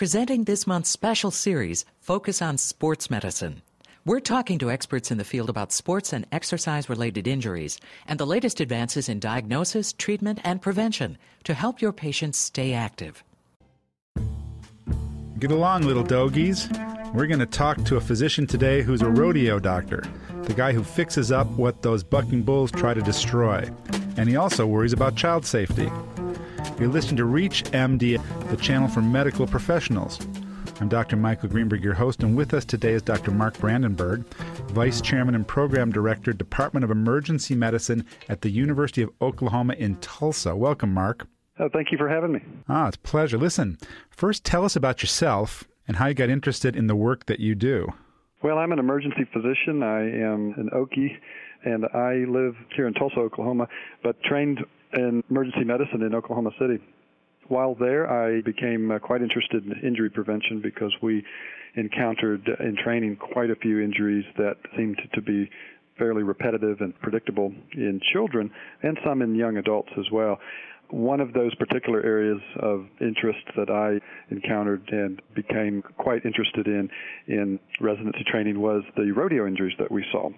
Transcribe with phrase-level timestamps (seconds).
[0.00, 3.60] presenting this month's special series, Focus on Sports Medicine.
[4.06, 7.78] We're talking to experts in the field about sports and exercise related injuries
[8.08, 13.22] and the latest advances in diagnosis, treatment, and prevention to help your patients stay active.
[15.38, 16.70] Get along, little dogies.
[17.12, 20.02] We're going to talk to a physician today who's a rodeo doctor,
[20.44, 23.68] the guy who fixes up what those bucking bulls try to destroy.
[24.16, 25.90] And he also worries about child safety.
[26.78, 30.18] You're listening to Reach MD, the channel for medical professionals.
[30.80, 31.16] I'm Dr.
[31.16, 33.30] Michael Greenberg, your host, and with us today is Dr.
[33.30, 34.24] Mark Brandenburg,
[34.68, 39.96] Vice Chairman and Program Director, Department of Emergency Medicine at the University of Oklahoma in
[39.96, 40.56] Tulsa.
[40.56, 41.26] Welcome, Mark.
[41.58, 42.40] Oh, thank you for having me.
[42.68, 43.36] Ah, it's a pleasure.
[43.36, 43.76] Listen,
[44.08, 47.54] first tell us about yourself and how you got interested in the work that you
[47.54, 47.92] do.
[48.42, 49.82] Well, I'm an emergency physician.
[49.82, 51.18] I am an Okie,
[51.64, 53.68] and I live here in Tulsa, Oklahoma,
[54.02, 54.60] but trained
[54.94, 56.78] in emergency medicine in Oklahoma City
[57.50, 61.24] while there, I became uh, quite interested in injury prevention because we
[61.74, 65.50] encountered in training quite a few injuries that seemed to be
[65.98, 68.50] fairly repetitive and predictable in children
[68.82, 70.38] and some in young adults as well.
[70.90, 74.00] One of those particular areas of interest that I
[74.32, 76.88] encountered and became quite interested in
[77.26, 80.30] in residency training was the rodeo injuries that we saw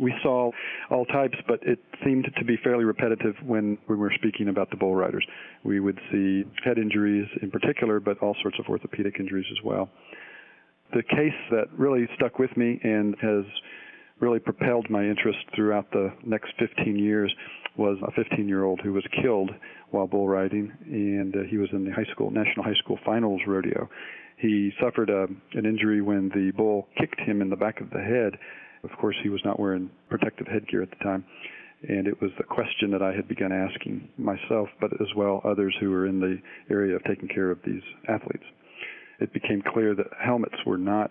[0.00, 0.50] we saw
[0.90, 4.76] all types, but it seemed to be fairly repetitive when we were speaking about the
[4.76, 5.24] bull riders.
[5.62, 9.90] We would see head injuries in particular, but all sorts of orthopedic injuries as well.
[10.94, 13.44] The case that really stuck with me and has
[14.20, 17.32] really propelled my interest throughout the next 15 years
[17.76, 19.50] was a 15 year old who was killed
[19.90, 23.40] while bull riding, and uh, he was in the high school, national high school finals
[23.46, 23.88] rodeo.
[24.38, 28.00] He suffered a, an injury when the bull kicked him in the back of the
[28.00, 28.38] head
[28.82, 31.24] of course, he was not wearing protective headgear at the time.
[31.88, 35.74] And it was a question that I had begun asking myself, but as well others
[35.80, 36.38] who were in the
[36.70, 38.44] area of taking care of these athletes.
[39.18, 41.10] It became clear that helmets were not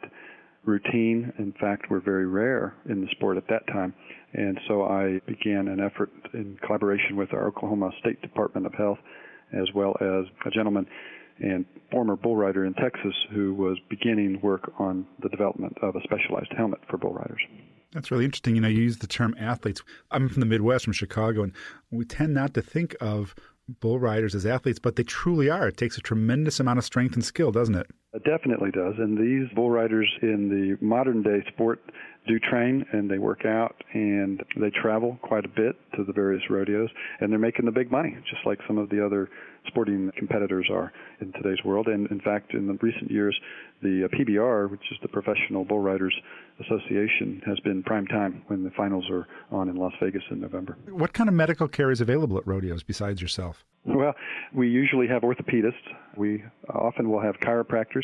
[0.66, 3.94] routine, in fact, were very rare in the sport at that time.
[4.34, 9.00] And so I began an effort in collaboration with our Oklahoma State Department of Health,
[9.54, 10.86] as well as a gentleman
[11.42, 16.02] and former bull rider in Texas who was beginning work on the development of a
[16.04, 17.42] specialized helmet for bull riders.
[17.92, 18.56] That's really interesting.
[18.56, 19.82] You know, you use the term athletes.
[20.12, 21.54] I'm from the Midwest, from Chicago, and
[21.90, 23.34] we tend not to think of
[23.80, 25.68] bull riders as athletes, but they truly are.
[25.68, 27.88] It takes a tremendous amount of strength and skill, doesn't it?
[28.14, 28.96] It definitely does.
[28.98, 31.80] And these bull riders in the modern day sport
[32.30, 36.44] do train and they work out and they travel quite a bit to the various
[36.50, 39.30] rodeos and they're making the big money, just like some of the other
[39.68, 41.88] sporting competitors are in today's world.
[41.88, 43.38] And in fact, in the recent years,
[43.82, 46.16] the uh, PBR, which is the Professional Bull Riders
[46.60, 50.78] Association, has been prime time when the finals are on in Las Vegas in November.
[50.88, 53.66] What kind of medical care is available at rodeos besides yourself?
[53.86, 54.14] Well,
[54.54, 55.74] we usually have orthopedists.
[56.16, 58.04] We often will have chiropractors,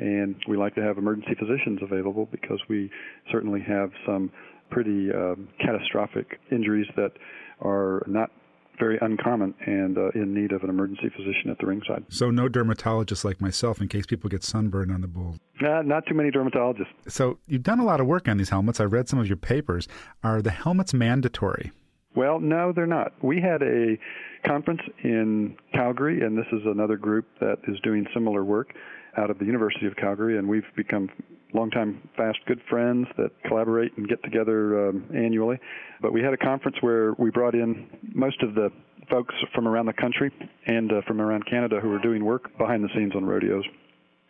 [0.00, 2.90] and we like to have emergency physicians available because we
[3.30, 4.32] certainly have some
[4.70, 7.12] pretty um, catastrophic injuries that
[7.60, 8.30] are not
[8.78, 12.02] very uncommon and uh, in need of an emergency physician at the ringside.
[12.08, 15.36] So, no dermatologists like myself in case people get sunburned on the bull.
[15.60, 16.86] Uh, not too many dermatologists.
[17.06, 18.80] So, you've done a lot of work on these helmets.
[18.80, 19.86] I read some of your papers.
[20.24, 21.72] Are the helmets mandatory?
[22.16, 23.12] Well, no, they're not.
[23.22, 23.98] We had a
[24.46, 28.72] conference in Calgary, and this is another group that is doing similar work
[29.16, 31.08] out of the University of Calgary, and we've become
[31.52, 35.58] longtime fast good friends that collaborate and get together um, annually.
[36.00, 38.70] But we had a conference where we brought in most of the
[39.10, 40.30] folks from around the country
[40.66, 43.64] and uh, from around Canada who were doing work behind the scenes on rodeos.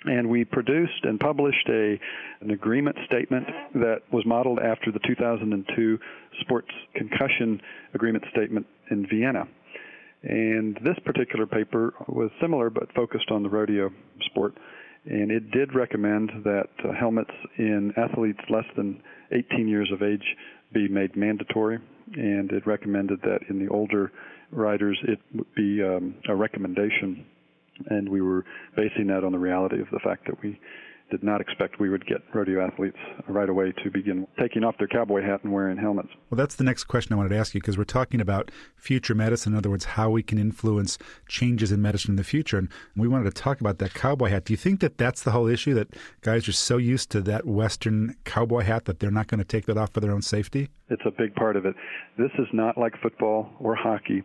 [0.06, 2.00] And we produced and published a
[2.40, 5.98] an agreement statement that was modeled after the 2002
[6.40, 7.60] sports concussion
[7.92, 9.46] agreement statement in Vienna.
[10.22, 13.90] And this particular paper was similar but focused on the rodeo
[14.26, 14.54] sport.
[15.06, 20.36] And it did recommend that uh, helmets in athletes less than 18 years of age
[20.72, 21.78] be made mandatory,
[22.14, 24.12] and it recommended that in the older
[24.50, 27.24] riders it would be um, a recommendation,
[27.88, 28.44] and we were
[28.76, 30.60] basing that on the reality of the fact that we
[31.10, 32.96] did not expect we would get rodeo athletes
[33.28, 36.10] right away to begin taking off their cowboy hat and wearing helmets.
[36.30, 39.14] Well, that's the next question I wanted to ask you because we're talking about future
[39.14, 39.52] medicine.
[39.52, 40.98] In other words, how we can influence
[41.28, 42.58] changes in medicine in the future.
[42.58, 44.44] And we wanted to talk about that cowboy hat.
[44.44, 45.88] Do you think that that's the whole issue that
[46.22, 49.66] guys are so used to that Western cowboy hat that they're not going to take
[49.66, 50.68] that off for their own safety?
[50.88, 51.74] It's a big part of it.
[52.18, 54.22] This is not like football or hockey.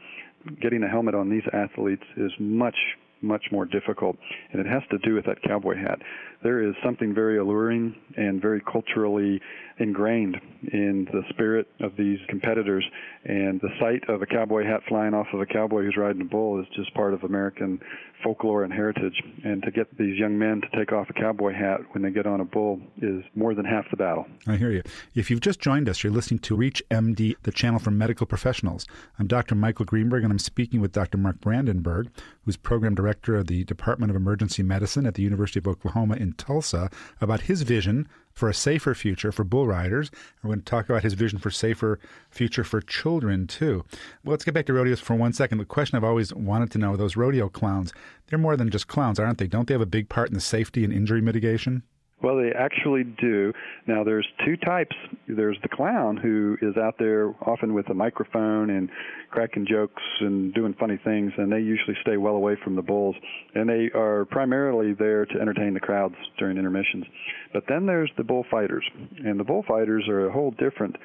[0.61, 2.75] Getting a helmet on these athletes is much
[3.21, 4.17] much more difficult,
[4.51, 5.99] and it has to do with that cowboy hat.
[6.45, 9.41] There is something very alluring and very culturally
[9.79, 10.37] ingrained
[10.71, 12.85] in the spirit of these competitors,
[13.25, 16.25] and the sight of a cowboy hat flying off of a cowboy who's riding a
[16.25, 17.79] bull is just part of American
[18.23, 19.21] folklore and heritage.
[19.43, 22.27] And to get these young men to take off a cowboy hat when they get
[22.27, 24.25] on a bull is more than half the battle.
[24.47, 24.83] I hear you.
[25.15, 28.85] If you've just joined us, you're listening to Reach MD, the channel for medical professionals.
[29.19, 29.55] I'm Dr.
[29.55, 31.17] Michael Greenberg, and I'm speaking with Dr.
[31.17, 32.09] Mark Brandenburg,
[32.45, 36.34] who's program director of the Department of Emergency Medicine at the University of Oklahoma in
[36.37, 36.89] Tulsa,
[37.21, 40.11] about his vision for a safer future for bull riders.
[40.43, 41.99] We're going to talk about his vision for safer
[42.29, 43.85] future for children too.
[44.23, 45.57] Well, let's get back to rodeos for one second.
[45.57, 47.93] The question I've always wanted to know: those rodeo clowns,
[48.27, 49.47] they're more than just clowns, aren't they?
[49.47, 51.83] Don't they have a big part in the safety and injury mitigation?
[52.23, 53.51] Well, they actually do.
[53.87, 54.95] Now, there's two types.
[55.27, 58.89] There's the clown who is out there often with a microphone and
[59.29, 63.15] cracking jokes and doing funny things, and they usually stay well away from the bulls.
[63.53, 67.05] And they are primarily there to entertain the crowds during intermissions.
[67.53, 68.85] But then there's the bullfighters,
[69.23, 70.95] and the bullfighters are a whole different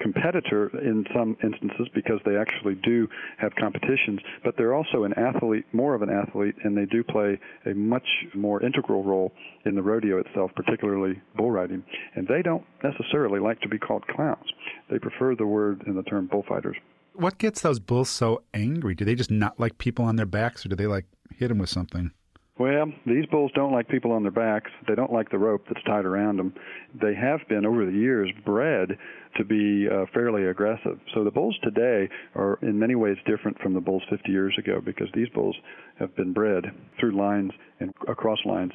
[0.00, 3.08] competitor in some instances because they actually do
[3.38, 7.38] have competitions, but they're also an athlete, more of an athlete, and they do play
[7.66, 9.32] a much more integral role
[9.64, 11.82] in the rodeo itself, particularly bull riding.
[12.14, 14.46] And they don't necessarily like to be called clowns.
[14.90, 16.76] They prefer the word and the term bullfighters.
[17.14, 18.94] What gets those bulls so angry?
[18.94, 21.06] Do they just not like people on their backs, or do they like
[21.36, 22.10] hit them with something?
[22.56, 24.70] Well, these bulls don't like people on their backs.
[24.86, 26.54] They don't like the rope that's tied around them.
[27.00, 28.96] They have been, over the years, bred
[29.36, 30.98] to be uh, fairly aggressive.
[31.14, 34.80] So the bulls today are in many ways different from the bulls 50 years ago
[34.84, 35.56] because these bulls
[35.98, 36.64] have been bred
[36.98, 38.72] through lines and across lines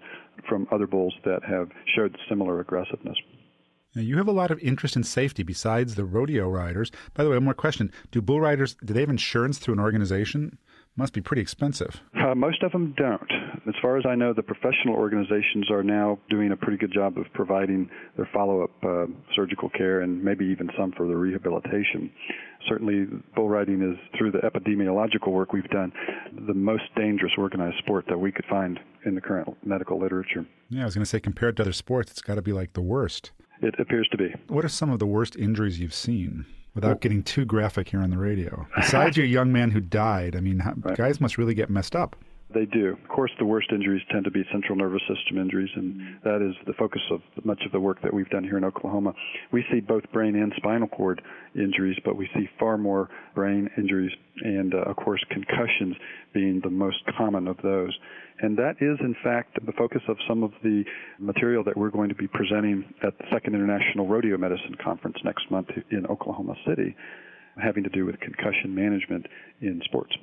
[0.47, 3.17] from other bulls that have showed similar aggressiveness.
[3.95, 6.91] Now, you have a lot of interest in safety besides the rodeo riders.
[7.15, 7.91] By the way, one more question.
[8.11, 10.59] Do bull riders, do they have insurance through an organization?
[10.95, 12.01] Must be pretty expensive.
[12.13, 13.31] Uh, most of them don't.
[13.67, 17.17] As far as I know, the professional organizations are now doing a pretty good job
[17.17, 19.05] of providing their follow up uh,
[19.35, 22.11] surgical care and maybe even some for the rehabilitation.
[22.67, 25.91] Certainly, bull riding is, through the epidemiological work we've done,
[26.47, 30.45] the most dangerous organized sport that we could find in the current medical literature.
[30.69, 32.73] Yeah, I was going to say, compared to other sports, it's got to be like
[32.73, 33.31] the worst.
[33.61, 34.33] It appears to be.
[34.47, 36.45] What are some of the worst injuries you've seen?
[36.75, 38.65] without getting too graphic here on the radio.
[38.75, 40.95] Besides your young man who died, I mean, right.
[40.95, 42.15] guys must really get messed up.
[42.51, 42.97] They do.
[43.03, 46.55] Of course, the worst injuries tend to be central nervous system injuries, and that is
[46.65, 49.13] the focus of much of the work that we've done here in Oklahoma.
[49.51, 51.21] We see both brain and spinal cord
[51.53, 54.11] injuries, but we see far more brain injuries,
[54.41, 55.95] and uh, of course, concussions
[56.33, 57.95] being the most common of those.
[58.41, 60.83] And that is, in fact, the focus of some of the
[61.19, 65.51] material that we're going to be presenting at the Second International Rodeo Medicine Conference next
[65.51, 66.95] month in Oklahoma City,
[67.61, 69.27] having to do with concussion management
[69.61, 70.15] in sports.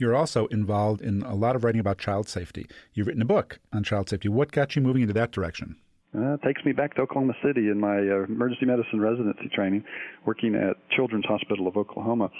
[0.00, 2.66] You're also involved in a lot of writing about child safety.
[2.94, 4.28] You've written a book on child safety.
[4.28, 5.76] What got you moving into that direction?
[6.16, 9.84] Uh, it takes me back to Oklahoma City in my uh, emergency medicine residency training,
[10.24, 12.30] working at Children's Hospital of Oklahoma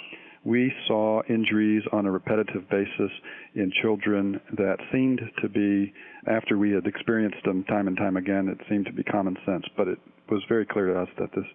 [0.43, 3.11] we saw injuries on a repetitive basis
[3.53, 5.93] in children that seemed to be,
[6.27, 9.65] after we had experienced them time and time again, it seemed to be common sense.
[9.77, 9.99] But it
[10.29, 11.45] was very clear to us that this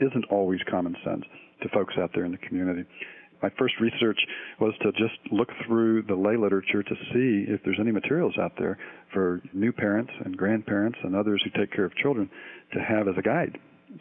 [0.00, 1.24] isn't always common sense
[1.62, 2.84] to folks out there in the community.
[3.42, 4.18] My first research
[4.60, 8.52] was to just look through the lay literature to see if there's any materials out
[8.58, 8.78] there
[9.12, 12.30] for new parents and grandparents and others who take care of children
[12.72, 13.58] to have as a guide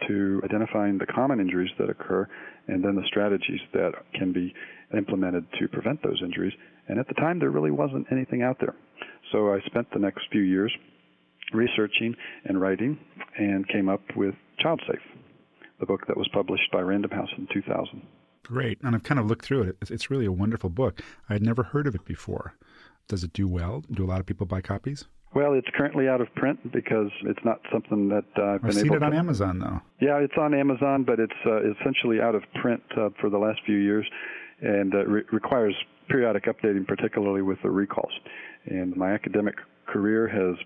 [0.08, 2.28] to identifying the common injuries that occur
[2.68, 4.54] and then the strategies that can be
[4.98, 6.54] implemented to prevent those injuries.
[6.88, 8.76] And at the time, there really wasn't anything out there.
[9.32, 10.72] So I spent the next few years
[11.54, 12.16] researching
[12.46, 12.98] and writing
[13.38, 15.00] and came up with Child Safe,
[15.80, 18.02] the book that was published by Random House in 2000.
[18.48, 18.78] Great.
[18.84, 19.78] And I've kind of looked through it.
[19.90, 21.02] It's really a wonderful book.
[21.30, 22.54] I had never heard of it before.
[23.08, 23.84] Does it do well?
[23.92, 25.06] Do a lot of people buy copies?
[25.34, 28.76] Well, it's currently out of print because it's not something that uh, I've been I've
[28.76, 29.18] seen it on to...
[29.18, 29.82] Amazon though.
[30.00, 33.60] Yeah, it's on Amazon, but it's uh, essentially out of print uh, for the last
[33.66, 34.06] few years,
[34.62, 35.76] and uh, re- requires
[36.08, 38.14] periodic updating, particularly with the recalls.
[38.66, 39.56] And my academic
[39.96, 40.58] career has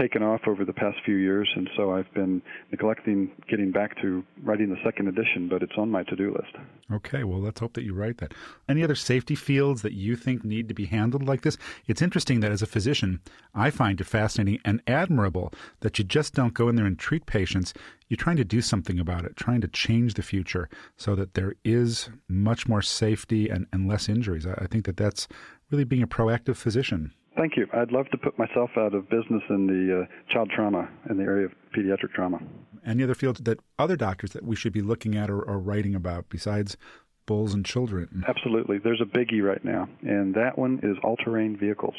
[0.00, 2.40] taken off over the past few years, and so I've been
[2.70, 6.56] neglecting getting back to writing the second edition, but it's on my to do list.
[6.90, 8.32] Okay, well, let's hope that you write that.
[8.66, 11.58] Any other safety fields that you think need to be handled like this?
[11.86, 13.20] It's interesting that as a physician,
[13.54, 17.26] I find it fascinating and admirable that you just don't go in there and treat
[17.26, 17.74] patients.
[18.08, 21.56] You're trying to do something about it, trying to change the future so that there
[21.62, 24.46] is much more safety and, and less injuries.
[24.46, 25.28] I, I think that that's
[25.70, 27.12] really being a proactive physician.
[27.38, 27.68] Thank you.
[27.72, 31.22] I'd love to put myself out of business in the uh, child trauma, in the
[31.22, 32.40] area of pediatric trauma.
[32.84, 35.94] Any other fields that other doctors that we should be looking at or, or writing
[35.94, 36.76] about besides
[37.26, 38.24] bulls and children?
[38.26, 38.78] Absolutely.
[38.78, 41.94] There's a biggie right now, and that one is all terrain vehicles.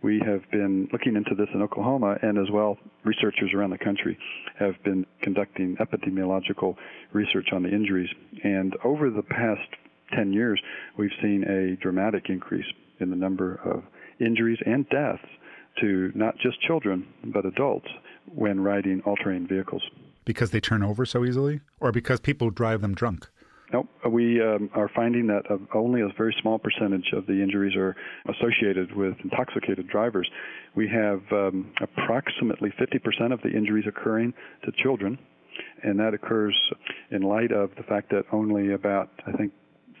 [0.00, 4.16] we have been looking into this in Oklahoma, and as well, researchers around the country
[4.60, 6.76] have been conducting epidemiological
[7.12, 8.10] research on the injuries.
[8.44, 9.68] And over the past
[10.14, 10.60] 10 years,
[10.96, 12.66] we've seen a dramatic increase
[13.00, 13.82] in the number of
[14.24, 15.24] injuries and deaths
[15.80, 17.88] to not just children, but adults
[18.26, 19.82] when riding all terrain vehicles.
[20.24, 23.28] Because they turn over so easily, or because people drive them drunk?
[23.72, 23.88] Nope.
[24.10, 27.96] We um, are finding that only a very small percentage of the injuries are
[28.28, 30.28] associated with intoxicated drivers.
[30.76, 35.18] We have um, approximately 50% of the injuries occurring to children,
[35.82, 36.54] and that occurs
[37.10, 39.52] in light of the fact that only about, I think,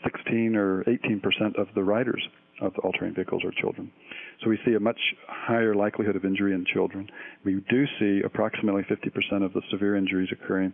[0.04, 2.22] 16 or 18% of the riders
[2.60, 3.90] of all-terrain vehicles are children.
[4.42, 7.08] So we see a much higher likelihood of injury in children.
[7.44, 10.72] We do see approximately 50% of the severe injuries occurring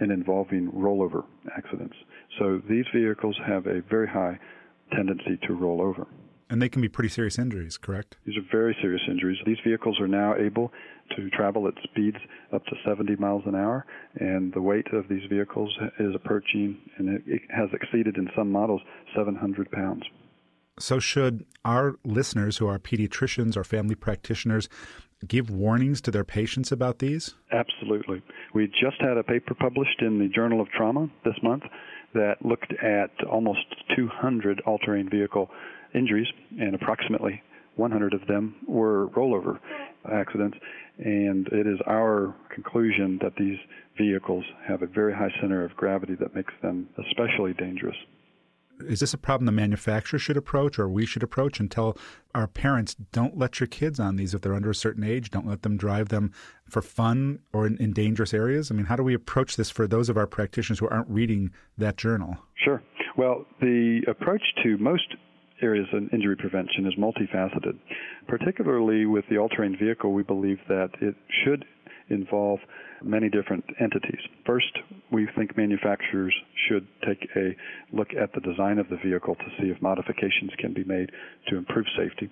[0.00, 1.24] and involving rollover
[1.56, 1.94] accidents.
[2.38, 4.38] So these vehicles have a very high
[4.92, 6.06] tendency to roll over.
[6.50, 8.16] And they can be pretty serious injuries, correct?
[8.24, 9.36] These are very serious injuries.
[9.44, 10.72] These vehicles are now able
[11.14, 12.16] to travel at speeds
[12.54, 13.84] up to 70 miles an hour,
[14.18, 15.70] and the weight of these vehicles
[16.00, 18.80] is approaching, and it has exceeded in some models,
[19.14, 20.02] 700 pounds.
[20.80, 24.68] So, should our listeners who are pediatricians or family practitioners
[25.26, 27.34] give warnings to their patients about these?
[27.52, 28.22] Absolutely.
[28.54, 31.64] We just had a paper published in the Journal of Trauma this month
[32.14, 33.66] that looked at almost
[33.96, 35.50] 200 all terrain vehicle
[35.94, 37.42] injuries, and approximately
[37.76, 39.58] 100 of them were rollover
[40.10, 40.56] accidents.
[40.98, 43.58] And it is our conclusion that these
[43.96, 47.96] vehicles have a very high center of gravity that makes them especially dangerous
[48.88, 51.96] is this a problem the manufacturer should approach or we should approach and tell
[52.34, 55.30] our parents don't let your kids on these if they're under a certain age.
[55.30, 56.32] Don't let them drive them
[56.68, 58.70] for fun or in, in, dangerous areas.
[58.70, 61.50] I mean how do we approach this for those of our practitioners who aren't reading
[61.76, 62.38] that journal?
[62.64, 62.82] Sure.
[63.16, 65.14] Well the approach to most
[65.60, 67.78] areas in injury prevention is multifaceted
[68.28, 70.12] particularly with the all-terrain vehicle.
[70.12, 71.64] We believe that it should
[72.10, 72.58] involve
[73.02, 74.20] many different entities.
[74.46, 74.78] First,
[75.12, 76.34] we think manufacturers
[76.68, 77.56] should take a
[77.92, 81.10] look at the design of the vehicle to see if modifications can be made
[81.48, 82.30] to improve safety.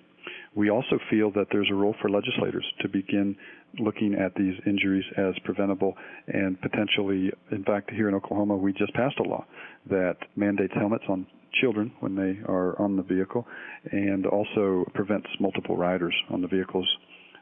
[0.55, 3.35] We also feel that there's a role for legislators to begin
[3.79, 5.93] looking at these injuries as preventable
[6.27, 9.45] and potentially, in fact, here in Oklahoma, we just passed a law
[9.89, 11.27] that mandates helmets on
[11.61, 13.45] children when they are on the vehicle
[13.91, 16.87] and also prevents multiple riders on the vehicles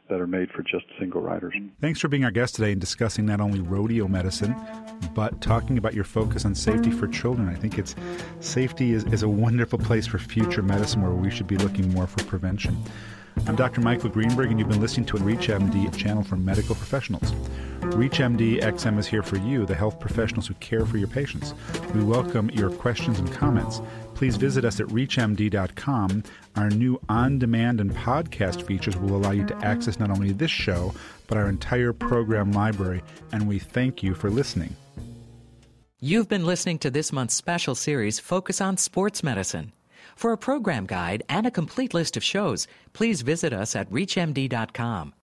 [0.08, 1.54] that are made for just single riders.
[1.80, 4.54] Thanks for being our guest today and discussing not only rodeo medicine,
[5.14, 7.48] but talking about your focus on safety for children.
[7.48, 7.94] I think it's
[8.40, 12.06] safety is, is a wonderful place for future medicine where we should be looking more
[12.06, 12.76] for prevention.
[13.46, 13.80] I'm Dr.
[13.80, 17.32] Michael Greenberg, and you've been listening to a ReachMD channel for medical professionals.
[17.92, 21.54] ReachMD XM is here for you, the health professionals who care for your patients.
[21.94, 23.80] We welcome your questions and comments.
[24.14, 26.24] Please visit us at reachmd.com.
[26.56, 30.50] Our new on demand and podcast features will allow you to access not only this
[30.50, 30.94] show,
[31.26, 33.02] but our entire program library,
[33.32, 34.74] and we thank you for listening.
[36.00, 39.72] You've been listening to this month's special series, Focus on Sports Medicine.
[40.14, 45.14] For a program guide and a complete list of shows, please visit us at ReachMD.com.